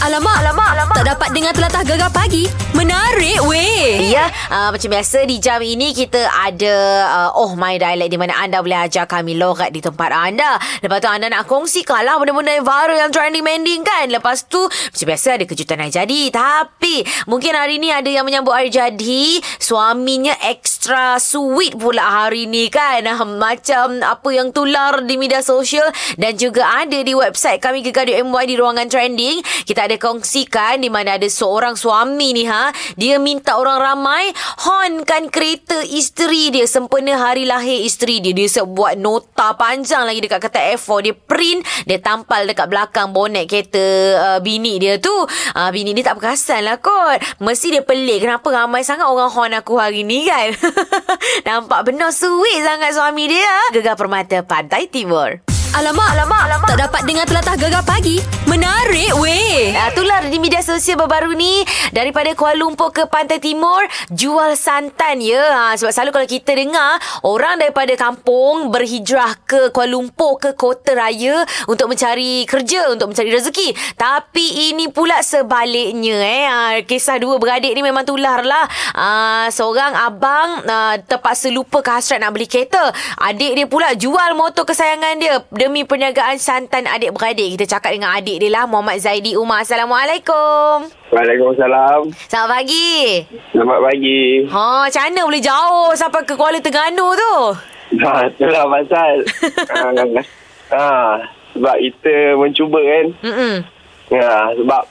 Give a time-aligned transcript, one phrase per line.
[0.00, 0.96] Alamak, alamak, alamak.
[0.96, 2.48] Tak dapat dengar telatah gegar pagi.
[2.72, 4.08] Menarik weh.
[4.08, 8.32] Ya, uh, macam biasa di jam ini kita ada uh, Oh My Dialect di mana
[8.40, 10.56] anda boleh ajar kami logat di tempat anda.
[10.80, 14.08] Lepas tu anda nak kongsikan lah benda-benda yang viral yang trending mending kan.
[14.08, 16.20] Lepas tu macam biasa ada kejutan yang jadi.
[16.32, 19.44] Tapi mungkin hari ni ada yang menyambut hari jadi.
[19.60, 23.04] Suaminya extra sweet pula hari ni kan.
[23.04, 28.44] Uh, macam apa yang tular di media sosial dan juga ada di website kami Gegar.my
[28.48, 29.44] di ruangan trending.
[29.68, 32.70] Kita ada kongsikan di mana ada seorang suami ni ha.
[32.94, 34.30] Dia minta orang ramai
[34.68, 38.36] honkan kereta isteri dia sempena hari lahir isteri dia.
[38.36, 41.10] Dia siap buat nota panjang lagi dekat kertas A4.
[41.10, 43.82] Dia print, dia tampal dekat belakang bonet kereta
[44.20, 45.12] uh, bini dia tu.
[45.56, 47.18] Uh, bini dia tak perasan lah kot.
[47.40, 50.54] Mesti dia pelik kenapa ramai sangat orang hon aku hari ni kan.
[51.48, 53.54] Nampak benar sweet sangat suami dia.
[53.72, 55.49] Gegar Permata Pantai Timur.
[55.70, 56.68] Alamak, alamak, alamak.
[56.74, 58.18] Tak dapat dengar telatah gegar pagi.
[58.50, 59.70] Menarik weh.
[59.70, 61.62] Uh, tular di media sosial baru-baru ni
[61.94, 63.78] daripada Kuala Lumpur ke Pantai Timur
[64.10, 65.38] jual santan ya.
[65.38, 70.90] Ha, sebab selalu kalau kita dengar orang daripada kampung berhijrah ke Kuala Lumpur ke kota
[70.98, 73.94] raya untuk mencari kerja, untuk mencari rezeki.
[73.94, 76.44] Tapi ini pula sebaliknya eh.
[76.50, 78.66] Ha, kisah dua beradik ni memang tular lah.
[78.98, 79.06] Ha,
[79.54, 82.90] seorang abang ha, terpaksa lupa ke hasrat nak beli kereta.
[83.22, 87.60] Adik dia pula jual motor kesayangan dia demi perniagaan santan adik-beradik.
[87.60, 89.60] Kita cakap dengan adik dia lah Muhammad Zaidi Umar.
[89.60, 90.88] Assalamualaikum.
[91.12, 92.16] Waalaikumsalam.
[92.32, 93.28] Selamat pagi.
[93.52, 94.48] Selamat pagi.
[94.48, 97.36] Ha, macam mana boleh jauh sampai ke Kuala Terengganu tu?
[98.00, 99.14] Ha, itulah pasal.
[99.68, 99.78] ha,
[100.72, 100.88] ha,
[101.52, 103.06] sebab kita mencuba kan.
[103.20, 103.54] Mm-mm.
[104.16, 104.82] Ha, sebab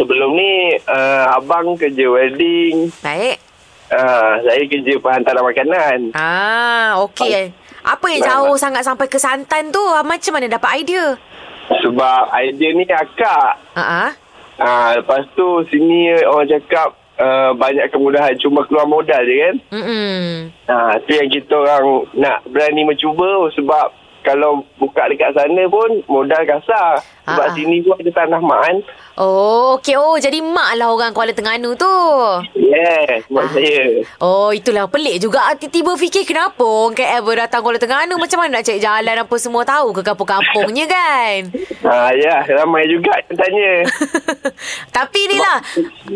[0.00, 2.88] sebelum ni uh, abang kerja wedding.
[3.04, 3.49] Baik.
[3.90, 4.02] Ha,
[4.38, 5.98] saya kerja penghantaran makanan.
[6.14, 7.50] Ah, okey.
[7.82, 9.82] Apa yang jauh sangat sampai ke santan tu?
[9.82, 11.18] Ah, Macam mana dapat idea?
[11.82, 13.58] Sebab idea ni akak.
[13.74, 14.14] Ah.
[14.60, 18.36] Ha, lepas tu sini orang cakap uh, banyak kemudahan.
[18.38, 19.56] Cuma keluar modal je kan.
[20.68, 26.42] Ha, tu yang kita orang nak berani mencuba sebab kalau buka dekat sana pun modal
[26.44, 27.00] kasar.
[27.30, 27.54] Sebab Ha, ha.
[27.54, 28.76] sini pun ada tanah mak kan.
[29.16, 29.94] Oh, okey.
[29.94, 31.92] Oh, jadi mak lah orang Kuala Terengganu tu.
[32.54, 33.52] Yes, mak Ah.
[33.52, 34.00] saya.
[34.18, 35.42] Oh, itulah pelik juga.
[35.42, 38.16] Ah, Tiba-tiba fikir kenapa orang KL baru datang Kuala Terengganu.
[38.16, 41.38] Macam mana nak cari jalan apa semua tahu ke kampung-kampungnya kan?
[41.82, 43.72] Ha, ya, ramai juga yang tanya.
[44.90, 45.58] Tapi ni lah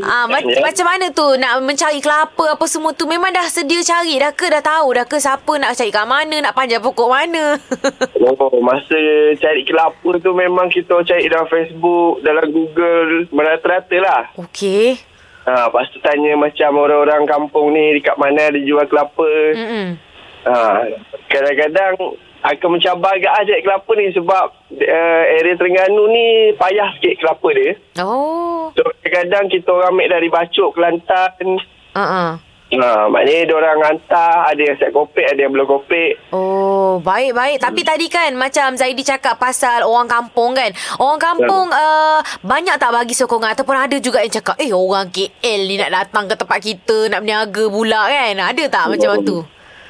[0.02, 0.60] ah, ma- Ya.
[0.60, 4.44] Macam mana tu Nak mencari kelapa Apa semua tu Memang dah sedia cari Dah ke
[4.44, 7.56] dah tahu Dah ke siapa nak cari kat mana Nak panjat pokok mana
[8.20, 8.98] oh, masa
[9.34, 14.22] cari kelapa tu memang kita cari dalam Facebook, dalam Google, merata-rata lah.
[14.40, 19.28] Okey Ha, lepas tu tanya macam orang-orang kampung ni dekat mana ada jual kelapa.
[19.52, 20.00] Mm-mm.
[20.48, 20.88] Ha,
[21.28, 27.48] kadang-kadang akan mencabar agak cari kelapa ni sebab uh, area Terengganu ni payah sikit kelapa
[27.56, 27.76] dia.
[28.00, 31.46] Oh So kadang-kadang kita orang ambil dari Bacok, Kelantan.
[31.92, 32.30] uh-uh.
[32.72, 36.16] Ha, maknanya dia orang hantar, ada yang siap kopek, ada yang belum kopek.
[36.32, 37.60] Oh, baik-baik.
[37.60, 40.72] Tapi tadi kan macam Zaidi cakap pasal orang kampung kan.
[40.96, 45.60] Orang kampung uh, banyak tak bagi sokongan ataupun ada juga yang cakap, "Eh, orang KL
[45.68, 49.38] ni nak datang ke tempat kita, nak berniaga pula kan." Ada tak macam tu?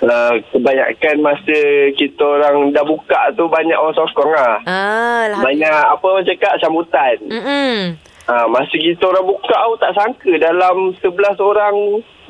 [0.05, 1.59] Uh, kebanyakan masa
[1.97, 4.61] kita orang dah buka tu banyak orang sokong lah.
[4.69, 5.41] Ah, lah.
[5.41, 7.17] Banyak apa orang cakap sambutan.
[7.25, 7.97] Mm-mm.
[8.25, 11.13] Ha, masa kita orang buka aku tak sangka dalam 11
[11.45, 11.77] orang,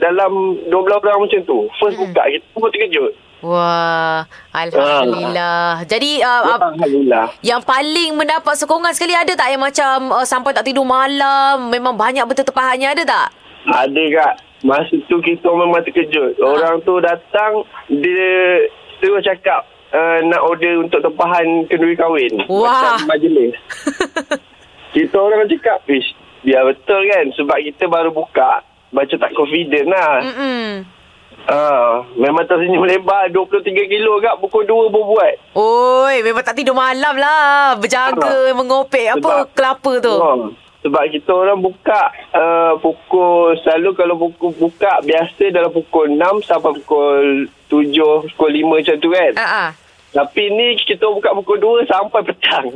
[0.03, 1.71] dalam 12 orang macam tu.
[1.79, 3.13] First buka kita pun terkejut.
[3.45, 5.85] Wah, Alhamdulillah.
[5.87, 7.31] Jadi, uh, Alhamdulillah.
[7.45, 11.95] yang paling mendapat sokongan sekali ada tak yang macam uh, sampai tak tidur malam, memang
[11.95, 13.29] banyak betul tepahannya ada tak?
[13.69, 14.35] Ada kak.
[14.65, 16.41] Masa tu kita memang terkejut.
[16.41, 18.65] Orang tu datang, dia
[18.99, 22.33] terus cakap uh, nak order untuk tempahan kenduri kahwin.
[22.49, 22.97] Wah.
[22.99, 23.55] Macam majlis.
[24.95, 27.27] kita orang cakap, Ish, biar betul kan.
[27.35, 28.63] Sebab kita baru buka.
[28.89, 30.23] Macam tak confident lah.
[30.23, 30.87] Mm-mm.
[31.45, 35.35] Ah, memang tersenyum lebar 23 kilo kak pukul 2 baru buat.
[35.53, 37.77] Oi, memang tak tidur malam lah.
[37.77, 40.15] Berjaga, mengopek apa Sebab- kelapa tu.
[40.15, 40.49] Oh,
[40.81, 42.01] sebab kita orang buka
[42.33, 47.25] uh, pukul selalu kalau pukul buka biasa dalam pukul 6 sampai pukul
[47.69, 49.33] 7, pukul 5 macam tu kan.
[49.35, 49.69] Ah, ah.
[50.15, 52.71] Tapi ni kita buka pukul 2 sampai petang.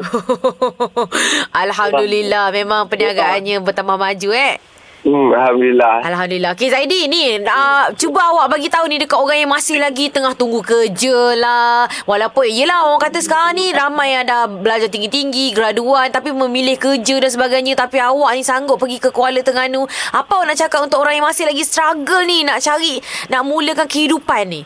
[1.63, 4.59] Alhamdulillah memang perniagaannya bertambah maju eh.
[5.07, 6.03] Hmm, Alhamdulillah.
[6.03, 6.51] Alhamdulillah.
[6.59, 10.35] Okey Zaidi ni uh, cuba awak bagi tahu ni dekat orang yang masih lagi tengah
[10.35, 11.87] tunggu kerja lah.
[12.11, 17.23] Walaupun yelah orang kata sekarang ni ramai yang dah belajar tinggi-tinggi, graduan tapi memilih kerja
[17.23, 19.87] dan sebagainya tapi awak ni sanggup pergi ke Kuala Terengganu.
[20.11, 22.99] Apa awak nak cakap untuk orang yang masih lagi struggle ni nak cari
[23.31, 24.63] nak mulakan kehidupan ni?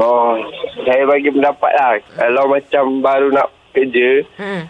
[0.00, 0.38] Oh,
[0.86, 1.92] saya bagi pendapat lah.
[2.16, 4.62] Kalau macam baru nak kerja, Hmm.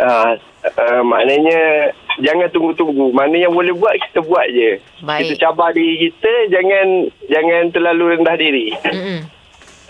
[0.00, 0.32] uh,
[0.74, 3.12] uh, maknanya jangan tunggu-tunggu.
[3.12, 4.80] Mana yang boleh buat kita buat je.
[5.04, 5.36] Baik.
[5.36, 6.86] Kita cabar diri kita jangan
[7.28, 8.66] jangan terlalu rendah diri.
[8.72, 9.20] Mm-mm.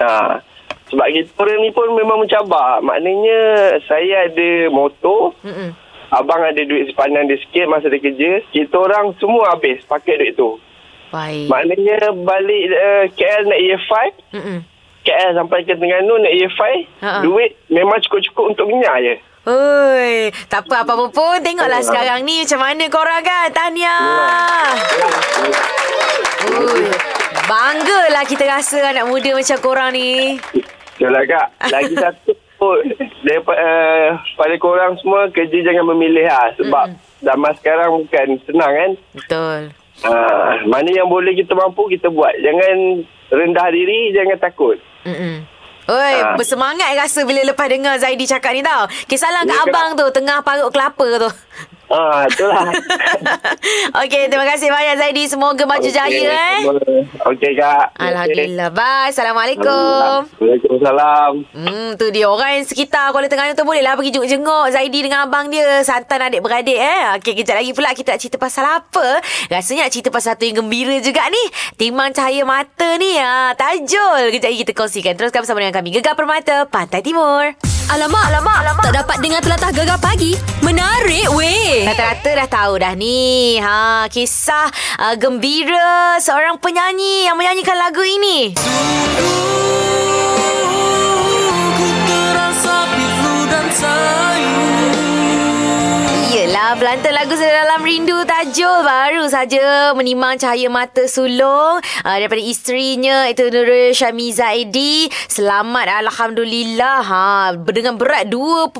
[0.03, 0.41] Ha.
[0.87, 2.79] Sebab kita orang ni pun memang mencabar.
[2.79, 3.39] Maknanya
[3.91, 5.75] saya ada motor, Mm-mm.
[6.15, 8.45] abang ada duit sepanan dia sikit masa dia kerja.
[8.55, 10.63] Kita orang semua habis pakai duit tu.
[11.09, 11.47] Baik.
[11.47, 13.95] Maknanya balik uh, KL naik EF5,
[14.33, 14.59] Mm-mm.
[15.03, 16.63] KL sampai ke Terengganu naik EF5,
[17.01, 17.21] Ha-ha.
[17.21, 19.15] duit memang cukup-cukup untuk minyak je.
[19.47, 20.13] Oi,
[20.51, 21.87] tak apa apa pun tengoklah Ya.
[21.87, 23.47] sekarang ni macam mana korang kan.
[23.49, 24.75] Tahniah.
[26.49, 26.83] Ui,
[27.45, 30.35] banggalah kita rasa anak muda macam korang ni.
[30.99, 31.47] Lah kak.
[31.69, 32.35] Lagi satu
[33.23, 36.51] daripada uh, pada korang semua kerja jangan memilih lah.
[36.57, 36.87] Sebab
[37.21, 38.91] zaman sekarang bukan senang kan.
[39.15, 39.61] Betul.
[40.07, 42.31] Uh, mana yang boleh kita mampu kita buat.
[42.39, 42.77] Jangan
[43.29, 44.79] rendah diri, jangan takut.
[45.03, 45.43] Mm-mm.
[45.87, 46.35] Oi, Ah.
[46.35, 48.91] bersemangat rasa bila lepas dengar Zaidi cakap ni tau.
[49.07, 51.31] Kisahlah Ya, kat abang tu tengah parut kelapa tu.
[51.87, 52.67] Ah, itulah.
[54.03, 55.23] Okey, terima kasih banyak Zaidi.
[55.31, 56.59] Semoga maju jaya eh.
[57.23, 57.95] Okey kak.
[57.95, 58.75] Alhamdulillah.
[58.75, 59.15] Bye.
[59.15, 60.27] Assalamualaikum.
[60.43, 61.33] Waalaikumsalam.
[61.55, 65.47] Hmm, tu dia orang yang sekitar Kuala Terengganu tu bolehlah pergi jenguk-jenguk Zaidi dengan abang
[65.47, 67.15] dia santan adik-beradik eh.
[67.23, 69.23] Okey, kejap lagi pula kita nak cerita pasal apa?
[69.47, 71.45] Rasanya nak cerita pasal satu yang gembira juga ni.
[71.79, 74.35] Timang cahaya mata ni ah, tajul.
[74.35, 75.15] Kejap lagi kita kongsikan.
[75.15, 75.95] Teruskan bersama dengan kami.
[75.95, 77.76] Gegar Permata Pantai Timur.
[77.87, 78.83] Alamak, alamak, alamak.
[78.91, 80.35] Tak dapat dengar telatah gegar pagi.
[80.59, 81.87] Menarik weh.
[81.87, 83.63] Rata-rata dah tahu dah ni.
[83.63, 84.67] Ha, kisah
[84.99, 88.59] uh, gembira seorang penyanyi yang menyanyikan lagu ini.
[91.79, 94.66] Ku terasa pilu dan sayu
[96.57, 103.29] Yelah, pelantun lagu Sedalam Rindu Tajul baru saja menimang cahaya mata sulung uh, daripada isterinya
[103.29, 105.05] itu Nurul Syamiza Edi.
[105.29, 107.05] Selamat Alhamdulillah.
[107.05, 108.73] Ha, dengan berat 2.8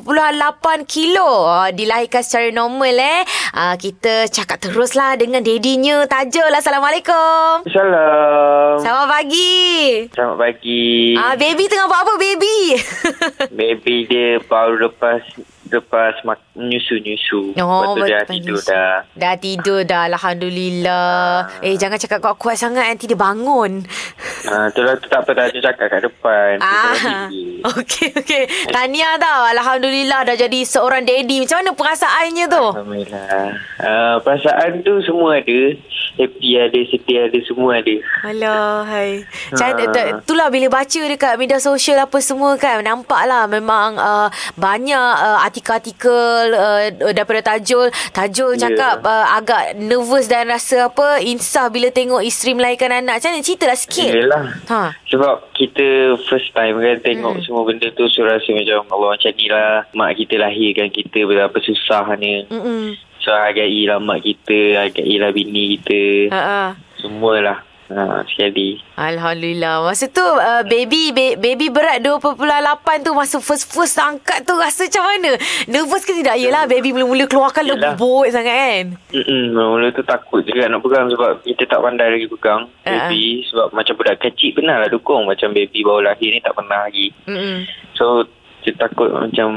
[0.89, 1.45] kilo.
[1.45, 3.29] Uh, dilahirkan secara normal eh.
[3.53, 6.49] Uh, kita cakap teruslah dengan dedinya Tajul.
[6.49, 7.61] Assalamualaikum.
[7.69, 8.81] Salam.
[8.81, 9.53] Selamat pagi.
[10.17, 11.13] Selamat pagi.
[11.13, 12.57] Ah, baby tengah buat apa baby?
[13.61, 15.21] Baby dia baru lepas
[15.69, 17.53] lepas mak- nyusu-nyusu.
[17.55, 18.69] Oh, Lepas tu lepas tidur nyusu.
[18.69, 18.95] dah.
[19.13, 21.17] Dah tidur dah Alhamdulillah
[21.61, 23.85] Eh jangan cakap kuat-kuat sangat Nanti dia bangun
[24.47, 26.55] Ah, tu lah tu tak apa dah dia cakap kat depan.
[26.61, 27.27] Ah.
[27.75, 28.43] Okey okey.
[28.69, 29.43] Tahniah tau.
[29.49, 31.43] Alhamdulillah dah jadi seorang daddy.
[31.43, 32.67] Macam mana perasaannya tu?
[32.73, 33.27] Alhamdulillah.
[33.77, 35.75] Uh, perasaan tu semua ada.
[36.15, 37.95] Happy ada, sedih ada, semua ada.
[38.23, 39.27] Alah, hai.
[39.51, 39.83] Macam Ah.
[39.83, 40.23] uh.
[40.23, 42.81] itulah bila baca dekat media sosial apa semua kan.
[42.81, 47.91] Nampaklah memang uh, banyak uh, artikel-artikel uh, daripada Tajul.
[48.11, 48.69] Tajul Ya.
[48.69, 53.19] cakap uh, agak nervous dan rasa apa insaf bila tengok isteri melahirkan anak.
[53.19, 53.43] Macam mana?
[53.43, 54.11] Ceritalah sikit.
[54.11, 54.45] Yelah.
[54.69, 54.81] Ha.
[55.11, 55.87] Sebab kita
[56.25, 57.43] first time kan tengok Hmm.
[57.43, 61.59] semua benda tu so rasa macam Allah macam ni lah mak kita lahirkan kita betapa
[61.59, 62.47] susahnya.
[62.49, 62.95] Mm-mm.
[63.27, 66.31] So hargailah mak kita, hargailah bini kita.
[66.31, 66.71] Ha ah.
[67.03, 67.67] Semualah.
[67.87, 68.83] Ha, sekali.
[68.99, 69.83] Alhamdulillah.
[69.83, 72.35] Masa tu uh, baby ba- baby berat 2.8
[73.03, 75.39] tu masa first first angkat tu rasa macam mana?
[75.67, 76.35] Nervous ke tidak?
[76.35, 77.95] Yelah baby mula-mula keluarkan Yelah.
[77.95, 78.85] lembut sangat kan.
[79.15, 83.47] Mm-mm, mula tu takut juga nak pegang sebab kita tak pandai lagi pegang Ah, baby.
[83.47, 85.23] Sebab macam budak kecil pernah lah dukung.
[85.23, 87.15] Macam baby baru lahir ni tak pernah lagi.
[87.31, 87.71] Mm-mm.
[87.95, 88.27] So,
[88.67, 89.49] kita takut macam,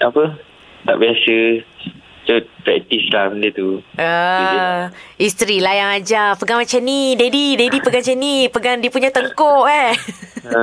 [0.00, 0.40] apa,
[0.88, 1.36] tak biasa.
[2.28, 3.80] So, praktis lah benda tu.
[3.96, 6.36] Ah, isteri lah yang ajar.
[6.36, 7.16] Pegang macam ni.
[7.16, 8.36] Daddy, daddy pegang macam ni.
[8.52, 9.96] Pegang dia punya tengkuk eh.
[10.44, 10.60] Ha,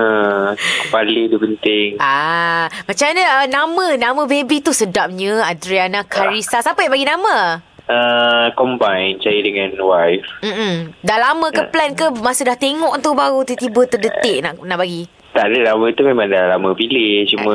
[0.86, 1.98] kepala tu penting.
[1.98, 6.62] ah, macam mana uh, nama nama baby tu sedapnya Adriana Karisa.
[6.62, 7.58] Siapa yang bagi nama?
[7.86, 10.26] Uh, combine saya dengan wife.
[10.42, 10.94] Mm-mm.
[11.02, 15.10] Dah lama ke plan ke masa dah tengok tu baru tiba-tiba terdetik nak nak bagi?
[15.34, 17.26] Tak ada lama tu memang dah lama pilih.
[17.30, 17.54] Cuma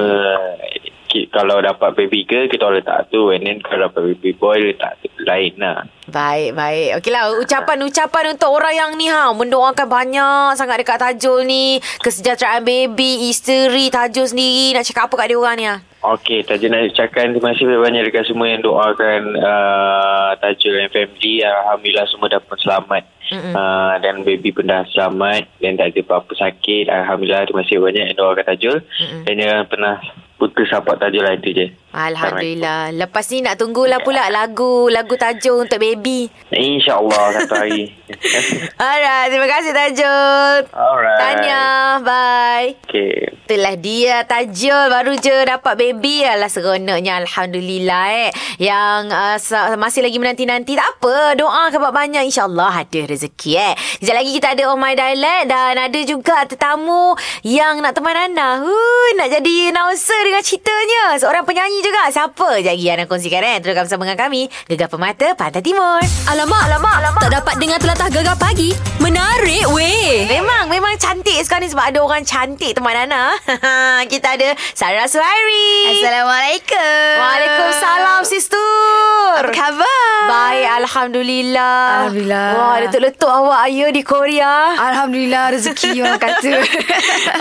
[1.34, 3.34] kalau dapat baby girl, kita letak tu.
[3.34, 5.84] And then kalau dapat baby boy, letak tu lain lah.
[6.10, 6.88] Baik, baik.
[6.98, 13.30] Okeylah, ucapan-ucapan untuk orang yang ni ha mendoakan banyak sangat dekat Tajul ni, kesejahteraan baby,
[13.30, 14.74] isteri Tajul sendiri.
[14.74, 15.76] Nak cakap apa kat dia orang ni ha?
[16.00, 21.46] Okey, Tajul nak ucapkan terima kasih banyak dekat semua yang doakan uh, Tajul dan family.
[21.46, 23.04] Alhamdulillah semua dapat selamat.
[23.30, 26.90] Uh, dan baby pun dah selamat dan tak ada apa-apa sakit.
[26.90, 28.76] Alhamdulillah terima kasih banyak yang doakan Tajul.
[28.82, 29.22] Mm-mm.
[29.22, 29.96] Dan jangan pernah
[30.40, 31.66] putus support Tajul lah itu je.
[31.90, 32.94] Alhamdulillah.
[32.94, 36.30] Lepas ni nak tunggulah pula lagu lagu Tajul untuk baby.
[36.54, 37.90] InsyaAllah satu hari.
[38.78, 40.70] Alright, terima kasih Tajul.
[40.70, 41.18] Alright.
[41.18, 41.62] Tanya,
[42.02, 42.68] bye.
[42.87, 43.30] Okay.
[43.50, 48.30] Itulah dia Tajul baru je dapat baby Alah seronoknya Alhamdulillah eh
[48.62, 54.14] Yang uh, masih lagi menanti-nanti Tak apa Doa kebat banyak InsyaAllah ada rezeki eh Sekejap
[54.23, 59.09] lagi kita ada Oh My Dialect Dan ada juga tetamu Yang nak teman anda huh,
[59.18, 62.02] Nak jadi announcer dengan ceritanya Seorang penyanyi juga.
[62.12, 63.56] Siapa je lagi yang nak kongsikan eh?
[63.60, 64.42] Teruskan bersama dengan kami.
[64.68, 66.00] Gegar Permata Pantai Timur.
[66.28, 67.22] Alamak, alamak, alamak.
[67.25, 68.70] Tak dapat dengar telatah gegar pagi.
[69.00, 70.28] Menarik weh.
[70.28, 73.32] Memang, memang cantik sekarang ni sebab ada orang cantik teman Ana.
[74.12, 75.99] Kita ada Sarah Suhairi.
[75.99, 77.12] Assalamualaikum.
[77.20, 79.40] Waalaikumsalam, Sister.
[79.40, 80.20] Apa khabar?
[80.28, 82.06] Baik, Alhamdulillah.
[82.06, 82.49] Alhamdulillah.
[82.54, 84.76] Wah, letup-letup awak ya di Korea.
[84.76, 86.52] Alhamdulillah rezeki orang kata.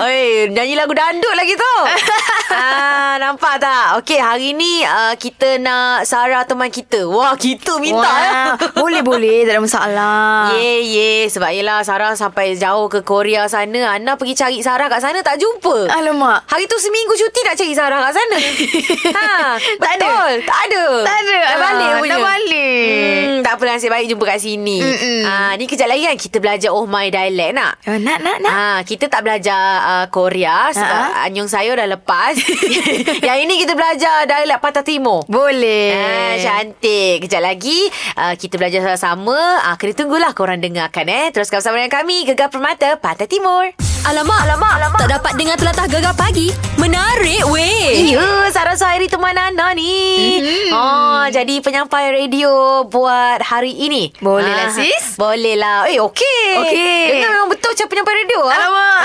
[0.07, 1.75] Oi, nyanyi lagu dandut lagi tu.
[2.55, 3.99] ah, nampak tak?
[3.99, 7.01] Okey, hari ni uh, kita nak Sarah teman kita.
[7.03, 8.37] Wah, kita minta Wah, ya.
[8.73, 10.53] boleh boleh tak ada masalah.
[10.53, 11.09] Ye, ye.
[11.25, 13.89] Sebab yelah Sarah sampai jauh ke Korea sana.
[13.91, 15.89] Ana pergi cari Sarah kat sana tak jumpa.
[15.89, 16.45] Alamak.
[16.45, 18.37] Hari tu seminggu cuti nak cari Sarah kat sana.
[19.17, 20.05] ha, Tak ada?
[20.05, 20.31] betul.
[20.45, 20.83] Tak ada.
[21.01, 21.37] Tak ada.
[21.41, 22.11] Dah balik Ah, punya.
[22.11, 22.83] dah balik.
[23.19, 24.77] Hmm, tak apa nasib baik jumpa kat sini.
[25.23, 27.73] Ah, ni kejap lagi kan kita belajar Oh My Dialect nak?
[27.83, 28.51] Oh, nak nak nak.
[28.51, 31.25] Ha, kita tak belajar uh, Korea sebab Ha?
[31.25, 32.35] anyung saya dah lepas.
[33.27, 35.23] Yang ini kita belajar dialek Patah Timur.
[35.27, 35.93] Boleh.
[35.95, 37.27] Ah, cantik.
[37.27, 39.63] Kejap lagi uh, kita belajar sama-sama.
[39.63, 41.31] Ah, kena tunggulah korang dengarkan eh.
[41.31, 43.88] Teruskan bersama dengan kami Gegar Permata Pantai Timur.
[44.01, 44.99] Alamak, alamak, alamak.
[45.01, 46.47] Tak dapat dengar telatah gegar pagi.
[46.75, 48.09] Menarik weh.
[48.09, 50.39] Ya, Sarah Suhairi teman Anda ni.
[50.39, 50.71] Mhm.
[50.71, 52.49] Oh, jadi penyampai radio
[52.85, 54.15] buat hari ini.
[54.17, 55.13] Boleh lah, Ah, sis.
[55.13, 55.85] Boleh lah.
[55.85, 56.47] Eh, okey.
[56.57, 56.99] Okey.
[57.11, 58.39] Dengar memang betul macam penyampai radio.
[58.41, 58.53] ah.
[58.55, 59.01] Alamak.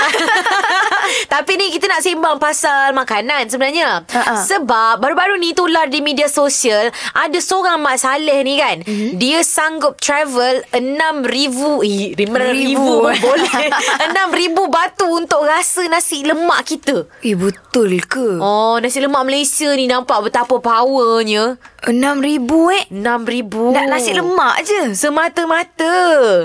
[1.35, 4.07] Tapi ni kita nak sembang pasal makanan sebenarnya.
[4.07, 4.41] Ha-ha.
[4.41, 8.79] Sebab baru-baru ni tular di media sosial ada seorang Mak Saleh ni kan.
[8.79, 8.87] Mhm.
[8.87, 9.11] Mm-hmm.
[9.17, 13.05] Dia sanggup travel 6,000 eh 5,000 Ribu.
[13.11, 13.53] boleh.
[14.09, 17.09] 6,000 batu untuk rasa nasi lemak kita.
[17.19, 18.37] Eh betul ke?
[18.37, 21.57] Oh, nasi lemak Malaysia ni nampak betapa powernya.
[21.85, 22.85] Enam ribu eh.
[22.87, 23.73] 6,000.
[23.73, 24.93] Nak nasi lemak je.
[24.95, 25.93] Semata-mata.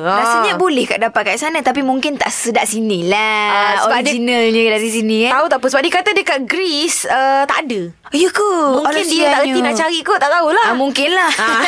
[0.03, 0.59] Rasanya Ah.
[0.59, 4.89] boleh kat dapat kat sana Tapi mungkin tak sedap sini Ah, lah dia- Originalnya dari
[4.89, 7.81] sini eh Tahu tak apa Sebab dia kata dekat Greece uh, Tak ada
[8.11, 8.53] Ya ke?
[8.75, 11.63] Mungkin Alah, dia tak erti nak cari kot Tak tahulah ah, Mungkin lah Ah.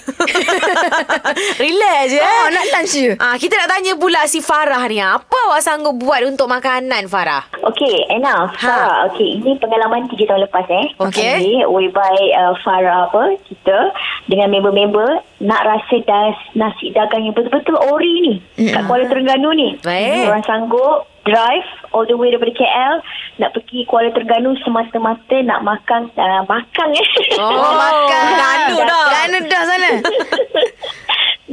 [1.63, 2.19] Relax je.
[2.19, 2.45] Oh eh.
[2.51, 4.97] nak lunch je Ah, kita nak tanya pula si Farah ni.
[4.97, 7.45] Apa awak sanggup buat untuk makanan Farah?
[7.61, 8.57] Okey, enough.
[8.57, 8.65] Ha.
[8.65, 8.73] Ha.
[8.73, 8.97] Farah.
[9.13, 10.85] Okey, ini pengalaman tiga tahun lepas eh.
[10.97, 11.65] Okey.
[11.69, 13.93] whereby uh, Farah apa, kita
[14.25, 18.35] dengan member-member nak rasa das, nasi dagang yang betul-betul ori ni.
[18.57, 18.73] Mm.
[18.73, 19.69] Kat Kuala Terengganu ni.
[19.83, 20.31] Baik.
[20.31, 23.01] Orang sanggup drive all the way daripada KL
[23.41, 27.07] nak pergi Kuala Terengganu semata-mata nak makan uh, makan eh.
[27.41, 28.25] Oh, makan.
[28.39, 29.05] Ganu dah.
[29.11, 29.89] Ganu dah sana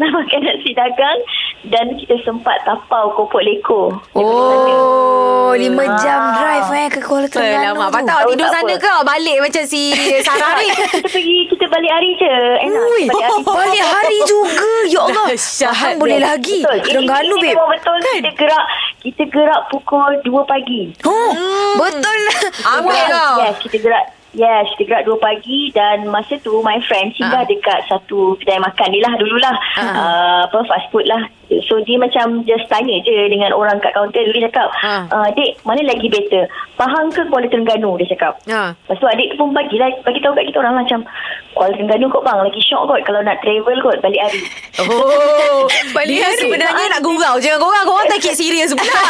[0.02, 1.18] nak makan nasi dagang
[1.64, 3.94] dan kita sempat tapau kopok leko.
[4.12, 8.74] Oh Lima jam drive eh Ke Kuala Terengganu Alamak, tu patut awak Tahu tidur sana
[8.74, 9.82] ke awak balik macam si
[10.26, 10.66] Sarah ni?
[10.72, 12.34] kita pergi kita balik hari je.
[12.64, 12.82] Enak.
[12.82, 15.26] Ui, kita balik hari balik hari juga Ya Allah.
[15.36, 16.78] Pahang boleh lagi Betul.
[16.82, 18.64] Terengganu babe memang betul kita gerak
[19.02, 20.82] kita gerak pukul 2 pagi.
[21.04, 21.30] Oh,
[21.76, 22.20] Betul
[22.64, 23.34] Ambil yes, kau.
[23.38, 27.46] yes, kita gerak Yes, kita gerak 2 pagi dan masa tu my friend singgah Ah.
[27.46, 29.54] dekat satu kedai makan ni lah dululah.
[29.74, 29.84] Uh.
[29.84, 31.20] Uh, apa fast food lah
[31.60, 35.04] So dia macam just tanya je dengan orang kat kaunter Dia cakap Ha.
[35.06, 38.72] uh, Dek mana lagi better Pahang ke Kuala Terengganu Dia cakap Ha.
[38.72, 41.04] Lepas tu adik tu pun bagi lah Bagi tahu kat kita orang macam
[41.52, 44.40] Kuala Terengganu kot bang Lagi syok kot Kalau nak travel kot Balik hari
[44.80, 46.40] Oh, Balik hari.
[46.40, 47.84] sebenarnya nak gurau je dengan korang.
[47.84, 48.88] Korang take it serious pula.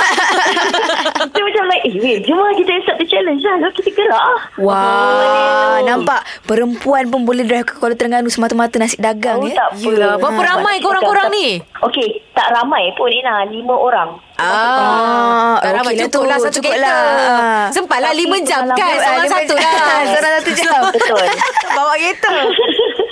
[1.23, 4.23] Kita macam like Eh weh jom lah kita accept the challenge lah Lalu kita gerak
[4.23, 9.57] lah Wah, nampak perempuan pun boleh drive ke Kuala Terengganu semata-mata nasi dagang Tahu ya.
[9.57, 10.49] tak apa Yelah, berapa Ha.
[10.49, 11.47] ramai korang-korang ni?
[11.81, 16.37] Okey Tak ramai pun Ina Lima orang Ah, tak okey ramai lah cukup tu, lah
[16.37, 16.83] satu cukup kereta.
[16.85, 17.71] lah.
[17.71, 18.81] Sempatlah Tapi lima jam kan?
[18.81, 19.75] Ah, Seorang satu lah.
[20.05, 20.81] Seorang satu jam.
[20.89, 21.25] Betul
[21.77, 22.33] Bawa kereta.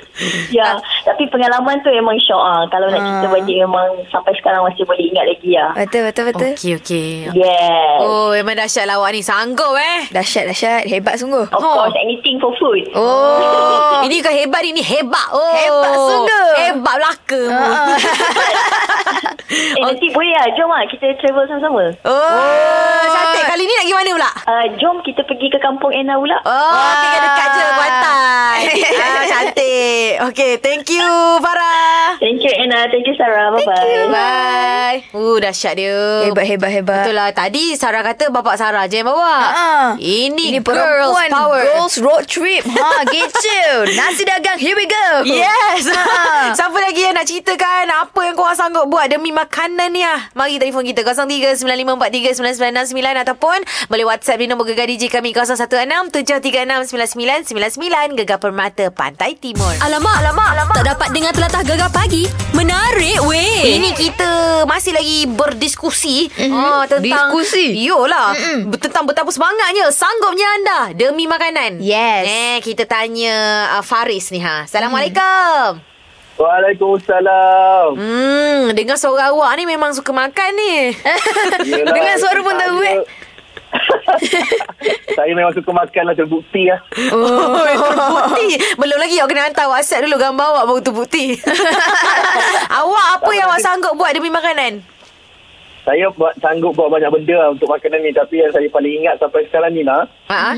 [0.50, 2.62] Ya Tapi pengalaman tu memang syok ah.
[2.66, 3.32] Kalau nak cerita Ah.
[3.32, 6.50] balik Memang sampai sekarang Masih boleh ingat lagi lah Betul, betul, betul.
[6.52, 7.10] Okey, okey.
[7.32, 9.20] Yes Oh, memang dahsyat lah awak ni.
[9.20, 10.08] Sanggup eh.
[10.08, 10.82] Dahsyat, dahsyat.
[10.84, 11.46] Hebat sungguh.
[11.46, 11.76] Of Oh.
[11.78, 15.26] course anything for food Oh, ini bukan hebat ini hebat.
[15.30, 16.48] Oh, Hebat sungguh.
[16.58, 17.42] Hebat belaka.
[17.50, 17.94] Ah,
[19.50, 23.44] Eh nanti boleh lah Jom lah Kita travel sama-sama Oh, cantik.
[23.44, 24.30] Kali ni nak pergi mana pula?
[24.46, 28.58] uh, Jom kita pergi ke kampung Ena pula Oh, okay, kan dekat je Kuantan.
[28.96, 30.09] ah, cantik.
[30.18, 31.06] Okay, thank you
[31.38, 32.18] Farah.
[32.18, 35.06] Thank you Ena Thank you Sarah Bye-bye Bye.
[35.14, 36.26] Uh, dahsyat dia.
[36.26, 37.04] Hebat, hebat, hebat.
[37.06, 37.30] Betul lah.
[37.30, 39.30] Tadi Sarah kata bapak Sarah je yang bawa.
[39.52, 39.88] Ah.
[40.00, 41.62] Ini, Ini girls power.
[41.62, 43.62] Girls road trip Ha gitu
[43.94, 46.52] Nasi dagang Here we go Yes Ha.
[46.58, 50.30] Siapa lagi yang nak ceritakan Apa yang korang sanggup buat Demi makanan ni ah?
[50.34, 53.58] Mari telefon kita 0395439969 Ataupun
[53.90, 60.74] Boleh whatsapp di nombor gegar DJ kami 0167369999 Gegar Permata Pantai Timur Alamak, alamak, alamak.
[60.80, 62.24] Tak dapat dengar telatah gegar pagi.
[62.56, 63.76] Menarik weh.
[63.76, 66.56] Ini kita masih lagi berdiskusi mm-hmm.
[66.56, 67.84] uh, tentang Diskusi?
[67.84, 68.80] Yolah mm-hmm.
[68.80, 71.84] tentang betapa semangatnya sanggupnya anda demi makanan.
[71.84, 72.24] Yes.
[72.24, 74.64] Eh kita tanya uh, Faris ni ha.
[74.64, 75.84] Assalamualaikum.
[76.40, 78.00] Waalaikumsalam.
[78.00, 80.96] Hmm, dengar suara awak ni memang suka makan ni.
[81.68, 83.28] Yelah, Dengar suara pun tahu, saya- eh.
[85.16, 86.80] saya memang suka makan lah terbukti lah.
[87.14, 88.58] Oh, terbukti.
[88.78, 91.24] Belum lagi awak kena hantar WhatsApp dulu gambar awak baru terbukti.
[92.80, 94.82] awak apa yang awak sanggup buat demi makanan?
[95.84, 98.10] Saya buat sanggup buat banyak benda lah untuk makanan ni.
[98.12, 100.04] Tapi yang saya paling ingat sampai sekarang ni lah.
[100.28, 100.54] Ha?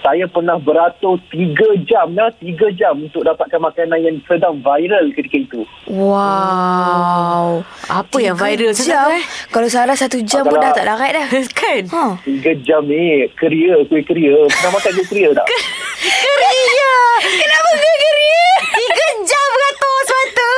[0.00, 2.32] Saya pernah beratur 3 jam lah.
[2.40, 5.60] 3 jam untuk dapatkan makanan yang sedang viral ketika itu.
[5.92, 9.24] Wow Apa yang viral jam sangat eh?
[9.52, 11.82] Kalau salah satu jam pun dah tak larat dah kan?
[11.92, 14.48] Ha 3 jam ni keria, kuih keria.
[14.48, 15.46] Pernah makan kuih keria tak?
[16.00, 16.92] Keria.
[17.20, 18.48] Kenapa kau keria?
[18.72, 20.52] Tiga jam beratur semata.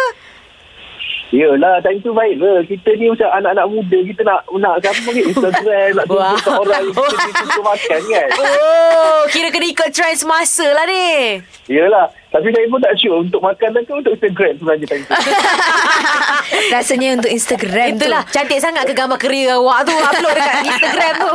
[1.33, 2.61] Yelah, time tu viral.
[2.63, 3.99] Kita ni macam anak-anak muda.
[4.05, 5.89] Kita nak nak apa panggil Instagram.
[5.97, 6.85] nak tunjuk orang.
[6.87, 8.29] Kita ni suka makan kan.
[8.37, 11.41] Oh, kira kena ikut trend semasa lah ni.
[11.67, 12.13] Yelah.
[12.29, 15.13] Tapi saya pun tak sure untuk makanan ke untuk Instagram sebenarnya time tu.
[16.73, 19.93] Rasanya untuk Instagram Itulah, tu cantik sangat ke gambar keria awak tu.
[19.93, 21.33] Upload dekat Instagram tu.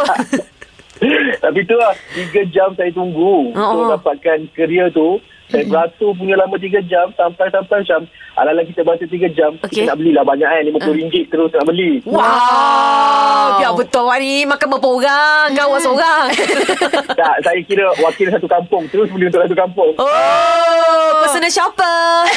[1.45, 5.21] Tapi tu lah, 3 jam saya tunggu Oh, untuk dapatkan kerja tu.
[5.47, 8.03] Saya beratur punya lama 3 jam sampai-sampai macam
[8.35, 9.87] ala-ala kita beratur 3 jam, Okey.
[9.87, 11.91] kita nak belilah banyak kan, RM50 terus nak beli.
[12.03, 13.63] Wow.
[13.63, 15.45] Biar betul awak ni makan berapa orang.
[15.55, 16.25] Kau awak seorang.
[17.19, 19.91] tak, saya kira wakil satu kampung, terus beli untuk satu kampung.
[19.95, 22.27] Oh, personal shopper.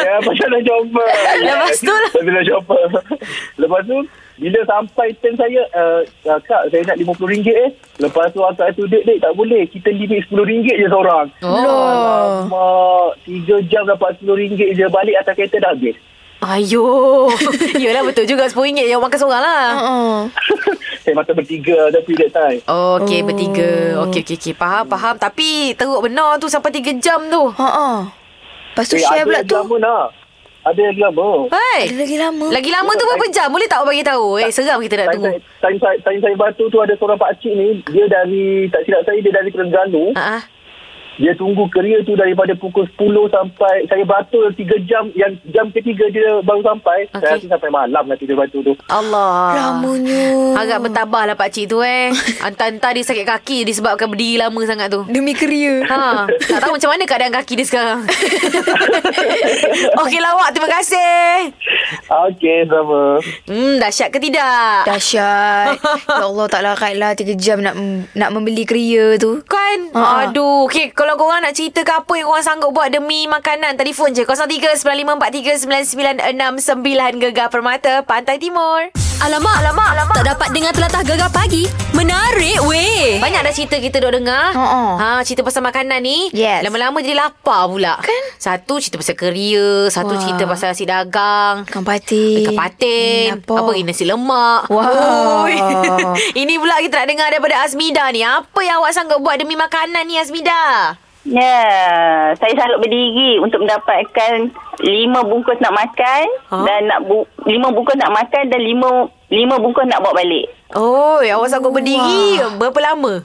[0.00, 1.04] Ya, pasal nak cuba.
[1.44, 2.10] Lepas tu lah.
[2.16, 2.78] Nak cuba.
[3.60, 3.98] Lepas tu,
[4.38, 7.70] bila sampai turn saya, uh, uh, Kak, saya nak RM50 eh.
[7.98, 9.66] Lepas tu akak tu, dek, dek, tak boleh.
[9.66, 11.26] Kita limit RM10 je seorang.
[11.42, 11.58] Oh.
[12.46, 14.86] Alamak, 3 jam dapat RM10 je.
[14.86, 15.98] Balik atas kereta dah habis.
[16.38, 17.26] Ayo.
[17.82, 19.66] Yelah betul juga RM10 yang makan seorang lah.
[19.76, 20.18] Oh.
[21.02, 22.58] saya makan bertiga tapi that time.
[22.64, 23.26] Oh, okey, Oh.
[23.26, 23.70] bertiga.
[24.06, 24.54] Okey, okey, okey.
[24.54, 25.18] Faham, faham.
[25.18, 27.42] Tapi teruk benar tu sampai 3 jam tu.
[27.50, 27.98] Ha ah.
[28.70, 29.58] Lepas tu Eh, share pula tu.
[29.58, 30.06] lama nak.
[30.68, 31.28] Ada lagi lama.
[31.48, 31.80] Hai.
[31.88, 32.46] Ada lagi lama.
[32.52, 33.48] Lagi lama tu berapa jam?
[33.48, 34.26] Boleh tak awak bagi tahu?
[34.36, 35.32] Eh, seram kita nak tunggu.
[35.64, 37.80] time, saya, time saya batu tu ada seorang pakcik ni.
[37.88, 40.12] Dia dari, tak silap saya, dia dari Terengganu.
[40.12, 40.42] Ha ah.
[41.18, 46.06] Dia tunggu kerja tu daripada pukul 10 sampai saya beratur 3 jam yang jam ketiga
[46.14, 47.10] dia baru sampai.
[47.10, 47.18] Okay.
[47.18, 48.72] Saya rasa sampai malam nanti dia batu tu.
[48.86, 49.54] Allah.
[49.58, 50.54] Lamanya.
[50.62, 52.14] Agak bertabah lah pakcik tu eh.
[52.44, 55.02] Hantar-hantar dia sakit kaki disebabkan berdiri lama sangat tu.
[55.10, 55.82] Demi keria.
[55.90, 58.00] Ha, tak tahu macam mana keadaan kaki dia sekarang.
[60.06, 61.50] Okey lawak, terima kasih.
[62.08, 63.02] Okey, sama.
[63.48, 64.86] Hmm, dahsyat ke tidak?
[64.86, 65.80] Dahsyat.
[66.20, 67.74] ya Allah tak larat lah 3 jam nak
[68.14, 69.40] nak membeli keria tu.
[69.48, 69.90] Kan?
[69.96, 70.28] Ha.
[70.28, 70.68] Aduh.
[70.68, 74.28] Okey, kalau korang nak cerita ke apa yang korang sanggup buat demi makanan, telefon je
[74.28, 79.07] 0395439969 Gegar Permata, Pantai Timur.
[79.18, 80.14] Alamak, alamak, alamak.
[80.14, 81.66] Tak dapat dengar telatah gegar pagi.
[81.90, 83.18] Menarik weh.
[83.18, 84.54] Banyak dah cerita kita duk dengar.
[84.54, 84.82] Ha-ha.
[84.94, 86.30] Ha, cerita pasal makanan ni.
[86.30, 86.62] Yes.
[86.62, 87.98] Lama-lama jadi lapar pula.
[87.98, 88.22] Kan?
[88.38, 90.22] Satu cerita pasal keria, satu Wah.
[90.22, 91.66] cerita pasal nasi dagang.
[91.66, 92.46] Ikan patin.
[92.46, 93.54] Ikan patin Hmm, apa?
[93.58, 94.86] Apa nasi lemak Wah.
[95.42, 95.56] Oi.
[96.40, 100.06] Ini pula kita nak dengar daripada Azmida ni Apa yang awak sanggup buat demi makanan
[100.06, 100.94] ni Azmida
[101.28, 101.60] Ya,
[102.34, 104.48] saya sanggup berdiri untuk mendapatkan
[104.80, 106.64] lima bungkus nak makan Ha?
[106.64, 108.88] dan nak bu- lima bungkus nak makan dan lima
[109.28, 110.48] lima bungkus nak bawa balik.
[110.72, 113.20] Oh, awak sanggup berdiri Berapa lama?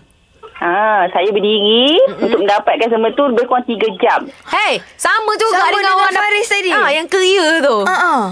[0.54, 2.24] Ha, saya berdiri mm-hmm.
[2.24, 4.20] untuk mendapatkan semua tu lebih kurang tiga jam.
[4.46, 6.72] Hey, sama juga Sama dengan, dengan awak nak- Faris tadi.
[6.72, 7.78] Ah, yang keria tu.
[7.84, 8.24] Ha ah.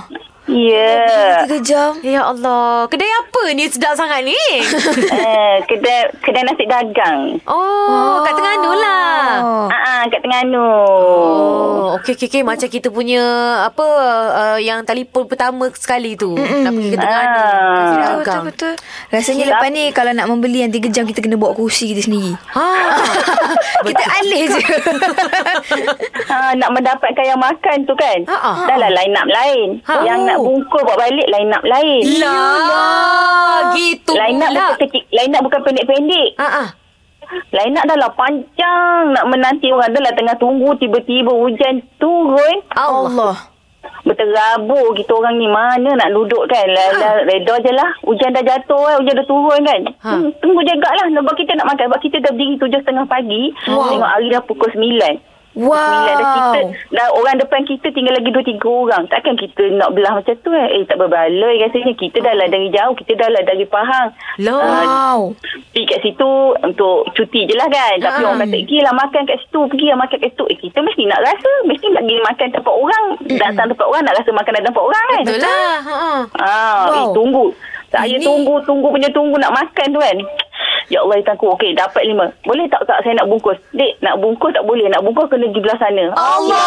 [0.47, 1.45] Ya.
[1.45, 1.91] Tiga jam.
[2.01, 4.35] Ya Allah, kedai apa ni sedap sangat ni?
[4.35, 7.39] uh, kedai kedai nasi dagang.
[7.45, 9.00] Oh, kat Terengganu lah.
[10.01, 10.09] Oh.
[10.09, 10.69] Kat Terengganu.
[11.81, 13.21] Oh, okey okey okey macam kita punya
[13.69, 13.85] apa
[14.33, 16.33] uh, yang telefon pertama sekali tu.
[16.33, 17.37] Nak pergi ke Terengganu.
[17.37, 17.77] Ah.
[17.85, 18.73] Betul, betul, betul.
[19.13, 22.33] Rasanya lepas ni kalau nak membeli yang tiga jam kita kena bawa kursi kita sendiri.
[22.33, 22.65] Ha.
[23.87, 24.61] kita alih je.
[26.25, 28.19] Ha, nak mendapatkan yang makan tu kan.
[28.25, 28.51] Ha, ha.
[28.65, 29.67] Dah lah line up lain.
[29.85, 29.93] Ha.
[30.01, 32.03] Yang nak bungkus bawa balik line up lain.
[32.17, 36.29] Lah, gitu Line up bukan kecil, line up bukan pendek-pendek.
[36.41, 36.67] Ha ah.
[37.51, 42.63] Line up dah lah panjang nak menanti orang dah lah tengah tunggu tiba-tiba hujan turun.
[42.75, 43.51] Allah.
[44.01, 46.67] Berterabur kita orang ni mana nak duduk kan.
[46.67, 47.89] Lah, lah, reda je lah.
[48.03, 48.95] Hujan dah jatuh kan.
[48.99, 49.81] Hujan dah turun kan.
[50.03, 50.11] Ha.
[50.17, 51.05] Hmm, tunggu jagak lah.
[51.07, 51.85] Sebab kita nak makan.
[51.87, 53.53] Sebab kita dah berdiri tujuh setengah pagi.
[53.69, 53.93] Wow.
[53.93, 55.30] Tengok hari dah pukul sembilan.
[55.51, 55.75] Sembilan
[56.07, 56.71] dah kita Wow.
[56.89, 59.03] dah orang depan kita tinggal lagi dua tiga orang.
[59.05, 60.67] Takkan kita nak belah macam tu kan.
[60.69, 61.93] Eh tak berbaloi rasanya.
[61.93, 62.93] Kita dah lah dari jauh.
[62.93, 64.07] Kita dah lah dari Pahang.
[64.39, 64.55] Lah.
[64.57, 65.19] Wow.
[65.69, 67.95] Pergi kat situ untuk cuti je lah kan.
[67.97, 68.25] Tapi Ha.
[68.25, 69.59] orang kata, pergilah makan kat situ.
[69.65, 70.45] Pergilah makan kat situ.
[70.47, 71.51] Eh, kita mesti nak rasa.
[71.63, 73.03] Mesti nak pergi makan tempat orang.
[73.29, 75.23] Datang tempat orang nak rasa makanan tempat orang kan.
[75.25, 75.75] Betul lah.
[75.81, 76.21] Ha ah.
[76.33, 76.93] Ah, Wow.
[76.93, 77.45] eh, tunggu.
[77.91, 80.15] Saya Ini- tunggu, tunggu punya tunggu nak makan tu kan.
[80.89, 81.45] Ya Allah, ikanku.
[81.51, 82.31] Okey, dapat lima.
[82.41, 83.57] Boleh tak kak saya nak bungkus?
[83.71, 84.87] Dek, nak bungkus tak boleh.
[84.87, 86.05] Nak bungkus kena pergi belah sana.
[86.13, 86.65] Allah.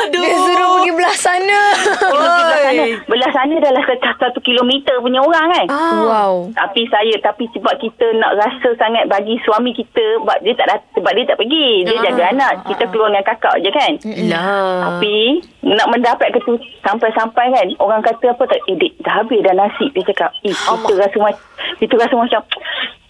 [0.00, 0.20] Aduh.
[0.24, 1.58] Dia suruh pergi belah sana.
[1.98, 2.82] Pergi belah sana.
[2.82, 2.92] Oi.
[3.06, 3.84] Belah sana dah lah
[4.20, 5.66] satu, kilometer punya orang kan.
[5.68, 6.02] Ah.
[6.02, 6.34] Wow.
[6.52, 10.86] Tapi saya tapi sebab kita nak rasa sangat bagi suami kita sebab dia tak dat-
[10.92, 11.68] sebab dia tak pergi.
[11.84, 12.02] Dia Ah.
[12.04, 12.52] jaga anak.
[12.66, 13.92] Kita keluar dengan kakak je kan.
[14.28, 14.78] Lah.
[14.82, 15.14] Tapi
[15.62, 19.52] nak mendapat ke tu sampai-sampai kan orang kata apa tak eh dek dah habis dah
[19.52, 21.42] nasi dia cakap eh kita rasa macam
[21.76, 22.40] kita rasa macam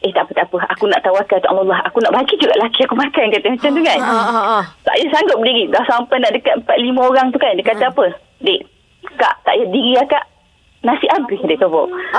[0.00, 2.80] eh tak apa tak apa aku nak tawakal kat Allah aku nak bagi juga laki
[2.88, 3.98] aku makan kata macam tu kan.
[4.00, 4.64] Ha ah ah.
[4.86, 8.04] Saya sanggup berdiri dah sampai nak dekat 4 5 orang tu kan dia kata apa
[8.40, 8.60] dek
[9.16, 10.24] kak tak payah diri lah kak
[10.80, 11.68] nasi habis dia kata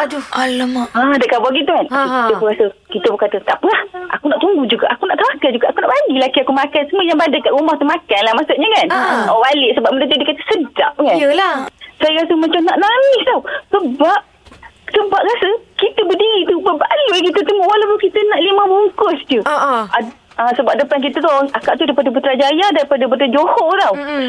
[0.05, 0.23] Aduh.
[0.37, 0.87] Alamak.
[0.93, 1.85] Ah, dia kata begitu kan.
[1.89, 2.19] Ha, ha.
[2.29, 3.81] Kita pun rasa, kita pun kata, tak apalah.
[4.13, 4.85] Aku nak tunggu juga.
[4.93, 5.65] Aku nak tawakal juga.
[5.73, 6.81] Aku nak bagi laki aku makan.
[6.85, 8.87] Semua yang ada kat rumah tu makan lah maksudnya kan.
[8.93, 8.99] Ha.
[9.33, 11.17] Oh, balik sebab benda tu dia kata sedap kan.
[11.17, 11.55] Yelah.
[12.01, 13.39] Saya rasa macam nak nangis tau.
[13.73, 14.19] Sebab,
[14.91, 19.39] sebab rasa kita berdiri tu berbaloi kita tengok walaupun kita nak lima bungkus je.
[19.89, 23.93] Ad- Ah, sebab depan kita tu akak tu daripada Putrajaya daripada daripada Johor tau.
[23.93, 24.25] Mm-mm.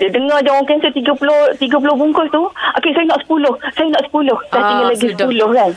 [0.00, 2.40] Dia dengar je orang cancel 30 30 bungkus tu.
[2.80, 3.44] Okey saya nak 10.
[3.76, 4.24] Saya nak 10.
[4.24, 5.28] Dah Ah, tinggal lagi sudah.
[5.28, 5.70] 10 kan.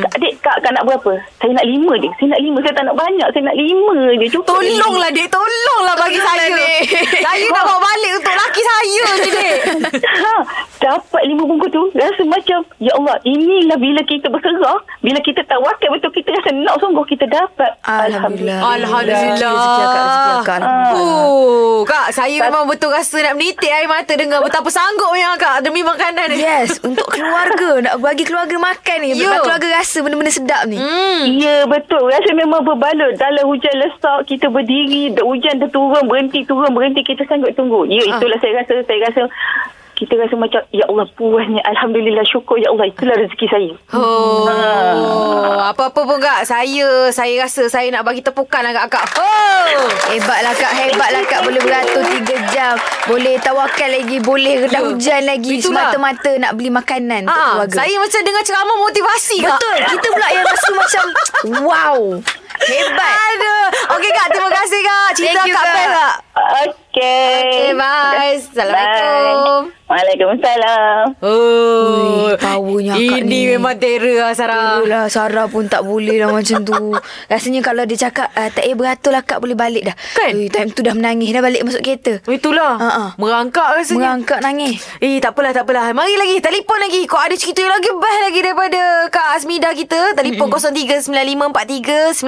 [0.00, 1.12] Kak, adik kak, kak nak berapa?
[1.36, 2.08] Saya nak 5 je.
[2.16, 2.64] Saya nak 5.
[2.64, 3.28] Saya tak nak banyak.
[3.28, 3.68] Saya nak 5
[4.16, 4.26] je.
[4.32, 4.48] Cukup.
[4.48, 6.80] Tolonglah dek Tolonglah bagi Tolonglah, saya Dek.
[7.26, 9.56] Saya nak bawa balik Untuk laki saya je dek
[10.24, 10.34] ha,
[10.78, 15.88] dapat 5 bungkus tu rasa macam ya Allah inilah bila kita berserah bila kita tawakal
[15.90, 18.60] betul kita rasa nak sungguh kita dapat Alhamdulillah.
[18.62, 19.25] Alhamdulillah.
[19.28, 19.50] Rezeki
[19.82, 20.56] akak, rezeki akak.
[20.56, 21.26] Alhamdulillah.
[21.26, 25.82] Oh, Kak, saya memang betul rasa nak menitik air mata dengar betapa sanggupnya Kak demi
[25.82, 26.38] makanan ni.
[26.38, 27.78] Yes, untuk keluarga.
[27.84, 29.08] Nak bagi keluarga makan ni.
[29.12, 29.26] Yo.
[29.26, 30.76] Bagi keluarga rasa benda-benda sedap ni.
[30.76, 31.22] Hmm.
[31.28, 36.70] Ya betul Rasa memang berbalut Dalam hujan lesak Kita berdiri Hujan dah turun Berhenti turun
[36.70, 38.16] Berhenti Kita sanggup tunggu Ya Ah.
[38.16, 39.22] itulah saya rasa Saya rasa
[39.96, 44.44] Kita rasa macam Ya Allah puasnya Alhamdulillah syukur Ya Allah Itulah rezeki saya Oh,
[45.66, 46.44] apa-apa pun Kak.
[46.44, 49.06] Saya saya rasa saya nak bagi tepukan lah kat Kak.
[49.16, 49.88] Oh.
[50.06, 52.74] Hebatlah kak, hebatlah kak boleh beratur 3 jam.
[53.04, 54.80] Boleh tawakal lagi, boleh dah Ya.
[54.84, 55.58] hujan lagi.
[55.58, 55.90] Itulah.
[55.90, 57.76] Semata-mata nak beli makanan untuk Ah, keluarga.
[57.76, 59.50] saya macam dengar ceramah motivasi Kak.
[59.52, 61.04] Betul, kita pula yang rasa macam
[61.62, 61.98] wow.
[62.56, 63.12] Hebat.
[63.26, 63.66] Aduh.
[63.92, 65.08] Okey Kak, terima kasih Kak.
[65.12, 65.74] Cerita Thank you, Kak Kak.
[65.74, 66.14] Pes Kak.
[66.36, 66.74] Okay
[67.36, 68.34] Okay, bye.
[68.34, 69.04] Assalamualaikum.
[69.04, 69.15] Bye.
[70.06, 73.50] Waalaikumsalam Oh, Ui, powernya akak ini ni.
[73.50, 74.78] memang terror lah Sarah.
[74.78, 76.94] Itulah Sarah pun tak boleh lah macam tu
[77.32, 80.30] Rasanya kalau dia cakap uh, Tak payah beratur lah kak boleh balik dah Kan?
[80.32, 82.78] Ui, Time tu dah menangis dah balik masuk kereta Itulah.
[82.78, 83.04] Ha, ha.
[83.18, 84.14] Merangkak rasanya.
[84.14, 87.74] Mengangkat nangis Eh tak apalah tak apalah Mari lagi Telefon lagi Kau ada cerita yang
[87.74, 92.22] lagi Best lagi daripada Kak Asmida kita Telefon 0395439969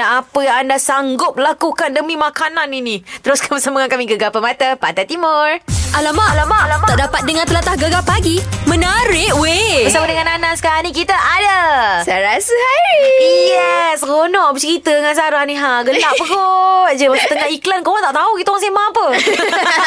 [0.00, 5.04] Apa yang anda sanggup Lakukan demi makanan ini Teruskan bersama dengan kami Gegar Permata Pantai
[5.04, 5.60] Timur
[5.96, 6.85] Alamak, alamak, alamak.
[6.86, 8.38] Tak dapat dengar telatah gegar pagi.
[8.64, 9.82] Menarik weh.
[9.82, 11.58] Bersama dengan makanan sekarang ni kita ada.
[12.00, 13.02] Saya rasa hari.
[13.50, 15.80] Yes, seronok bercerita dengan Sarah ni ha.
[15.80, 19.06] Gelap perut je masa tengah iklan kau tak tahu kita orang sembang apa.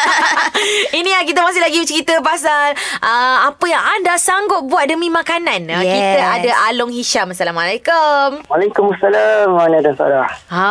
[0.98, 5.70] Ini ya kita masih lagi bercerita pasal uh, apa yang anda sanggup buat demi makanan.
[5.70, 5.96] Uh, Yes.
[5.96, 7.28] Kita ada Along Hisham.
[7.30, 8.44] Assalamualaikum.
[8.46, 10.66] Waalaikumsalam Mana dan Sarah Ha,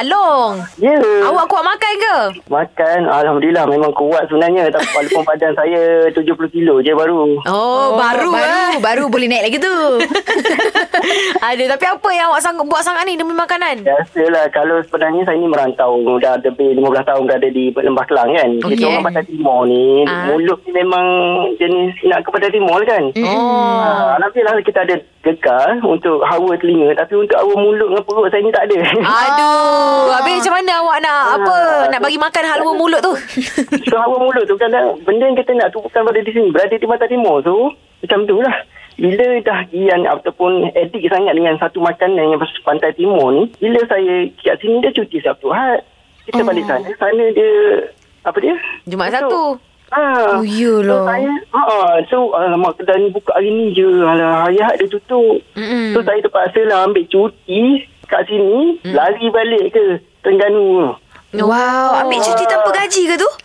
[0.00, 0.58] Along.
[0.76, 2.16] Ya Awak kuat makan ke?
[2.48, 8.30] Makan Alhamdulillah Memang kuat sebenarnya Tapi walaupun badan saya 70 kilo je baru Oh, baru,
[8.30, 8.72] baru, eh.
[8.86, 9.76] baru boleh naik lagi tu.
[11.42, 13.82] ada tapi apa yang awak sanggup buat sangat ni demi makanan?
[13.82, 18.50] Biasalah Kalau sebenarnya saya ni merantau Dah lebih 15 tahun berada di Lembah Kelang kan
[18.58, 18.72] Okey.
[18.72, 20.26] Kita orang Pantai Timur ni Ah.
[20.28, 21.06] Mulut ni memang
[21.56, 23.78] Jenis nak ke Pantai Timur kan Oh.
[23.78, 28.40] Ah, Alhamdulillah kita ada gekar Untuk hawa telinga Tapi untuk hawa mulut dengan perut Saya
[28.40, 28.78] ni tak ada
[29.20, 31.56] Aduh, habis macam mana awak nak apa
[31.88, 33.12] nak bagi makan halwa mulut tu?
[33.84, 36.86] So hawa mulut tu kadang Benda yang kita nak tu berada di sini Berada di
[36.86, 37.70] Pantai Timur tu
[38.02, 38.56] Macam tu lah
[39.00, 44.28] bila dah gian ataupun edik sangat dengan satu makanan yang pantai timur ni, bila saya
[44.44, 45.80] kat sini dia cuti Sabtu Ahad.
[46.28, 47.50] Kita balik sana, sana dia
[48.28, 48.52] apa dia?
[48.84, 49.24] Jumaat Esok.
[49.24, 49.42] satu.
[49.90, 50.36] Ah.
[50.38, 51.00] Oh, iyalah.
[51.02, 51.62] So saya, ha,
[52.12, 53.88] so alamak kedai ni buka hari ni je.
[53.88, 55.40] Alah, hari Ahad dia tutup.
[55.56, 55.96] Mm-mm.
[55.96, 58.94] So saya terpaksa lah ambil cuti kat sini, Mm.
[58.94, 59.82] lari balik ke
[60.20, 60.92] Terengganu.
[61.30, 63.30] Wow, ambil cuti tanpa gaji ke tu?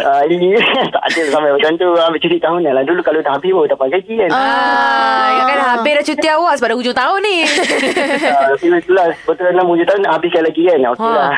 [0.00, 0.52] Ah, ini
[0.96, 1.88] tak ada sampai macam tu.
[1.88, 2.84] Ambil cuti tahunan lah.
[2.84, 4.30] Dulu kalau dah habis baru dapat gaji kan.
[4.32, 7.36] Ah, ya kan habis dah cuti awak sebab dah hujung tahun ni.
[8.20, 11.10] Ah, Tapi itulah Betul dalam hujung tahun Nak habiskan lagi kan Okey Ha.
[11.10, 11.32] lah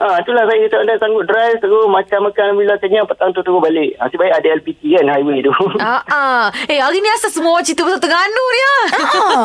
[0.00, 3.90] ha, Itulah saya tak ada sanggup drive Terus makan-makan Alhamdulillah kenyang Petang tu terus balik
[3.96, 6.44] ha, Nasib baik ada LPT kan Highway tu ah, ah.
[6.66, 8.84] Eh, hari ni asal semua orang cerita pasal Terengganu ni ah.
[9.26, 9.44] Ah,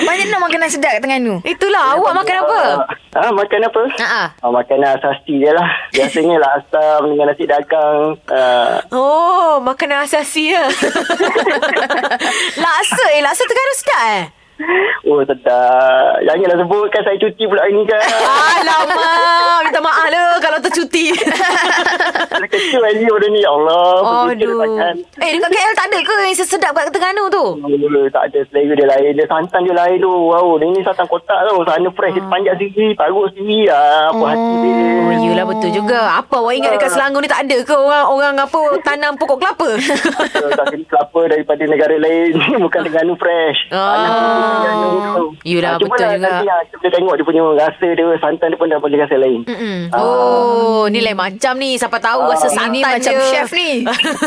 [0.00, 1.34] banyak nak makanan sedap kat Terengganu.
[1.44, 2.60] Itulah, awak makan apa?
[3.14, 3.82] Ah, makan apa?
[3.98, 4.26] Ah, ah.
[4.38, 5.66] Ah, makanan asasi je lah.
[5.98, 8.14] Biasanya lah asam dengan nasi dagang.
[8.30, 10.62] Ah, Oh, makanan asasi ya.
[12.62, 14.24] laksa eh, laksa Terengganu sedap eh?
[15.06, 16.18] oh, sedap.
[16.26, 18.02] Janganlah sebutkan saya cuti pula hari ni kan.
[18.64, 21.14] Alamak, minta maaf lah kalau tercuti.
[22.48, 23.40] Kecil lagi benda ni.
[23.44, 24.28] Ya Allah.
[24.32, 24.58] Aduh.
[25.20, 27.44] Eh, dekat KL tak ada ke yang sesedap kat Terengganu tu?
[27.60, 29.12] Oh, tak ada selera dia lain.
[29.14, 30.10] Dia santan dia lain tu.
[30.10, 31.62] Wow, dia ni santan kotak tau.
[31.62, 32.16] Sana fresh.
[32.16, 32.96] Dia panjat sendiri.
[32.96, 33.70] Parut sendiri.
[33.70, 34.88] Ah, apa hati dia.
[34.98, 36.00] Oh, yelah betul juga.
[36.18, 39.68] Apa awak ingat dekat Selangor ni tak ada ke orang orang apa tanam pokok kelapa?
[40.58, 42.32] Tak kena kelapa daripada negara lain.
[42.64, 43.60] Bukan Terengganu fresh.
[43.68, 45.26] Tanah Tu.
[45.46, 46.28] Yelah, Ah, cubalah betul juga.
[46.28, 48.06] Nanti, ah, kita boleh tengok dia punya rasa dia.
[48.18, 49.40] Santan dia pun dah boleh rasa lain.
[49.44, 49.78] Mm-mm.
[49.92, 51.70] Oh, ni lain macam ni.
[51.74, 53.28] Siapa tahu Ah, rasa ini santan macam dia.
[53.28, 53.70] chef ni.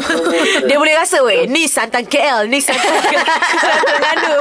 [0.67, 1.45] dia boleh rasa weh.
[1.45, 3.25] Ni santan KL, ni santan santan
[3.85, 4.35] Terengganu.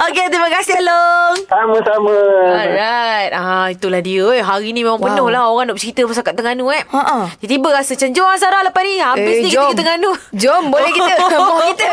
[0.00, 1.36] Okey, terima kasih Long.
[1.44, 2.16] Sama-sama.
[2.56, 3.30] Alright.
[3.30, 4.24] Ah, itulah dia.
[4.32, 4.40] Eh.
[4.40, 5.06] Hari ni memang wow.
[5.06, 6.80] penuh lah orang nak bercerita pasal kat Terengganu eh.
[6.86, 7.28] Ha-ha.
[7.36, 8.96] Tiba-tiba rasa macam jom ah, Sarah lepas ni.
[8.98, 9.60] Habis Eh, ni jom.
[9.62, 10.10] kita ke Terengganu.
[10.32, 11.12] Jom, boleh kita.
[11.36, 11.90] Mau kita.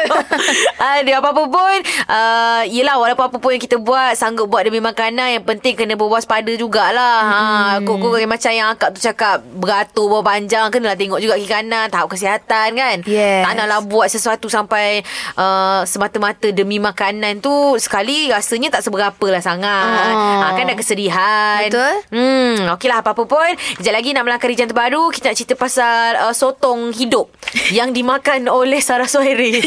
[0.80, 5.42] Ada apa-apa pun uh, Yelah walaupun apa pun yang kita buat Sanggup buat demi makanan
[5.42, 7.90] Yang penting kena berwaspada jugalah hmm.
[7.90, 11.90] ha, yang macam yang akak tu cakap Beratur bawah panjang Kenalah tengok juga kiri kanan
[11.90, 13.46] Tahap kesihatan kan Yes.
[13.46, 15.02] Tak naklah buat sesuatu sampai
[15.40, 20.52] uh, Semata-mata demi makanan tu Sekali rasanya tak seberapa lah sangat Ah.
[20.52, 21.94] ha, Kan dah kesedihan Betul.
[22.12, 23.50] Hmm, okey lah apa-apa pun.
[23.80, 25.10] Sekejap lagi nak melangkah region terbaru.
[25.16, 27.32] Kita nak cerita pasal uh, sotong hidup
[27.78, 29.58] yang dimakan oleh Sarah Suhairi.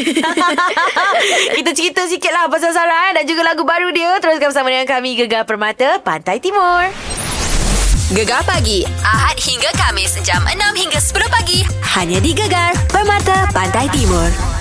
[1.57, 4.17] kita cerita sikit lah pasal Sarah eh, dan juga lagu baru dia.
[4.21, 6.85] Teruskan bersama dengan kami Gegar Permata Pantai Timur.
[8.11, 11.63] Gegar pagi Ahad hingga Kamis jam 6 hingga 10 pagi
[11.95, 14.60] hanya di Gegar Permata Pantai Timur.